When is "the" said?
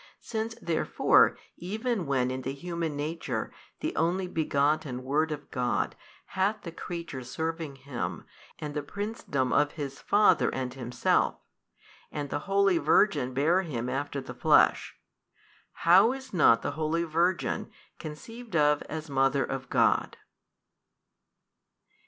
2.41-2.53, 3.81-3.95, 6.63-6.71, 8.73-8.81, 12.31-12.39, 14.21-14.33, 16.63-16.71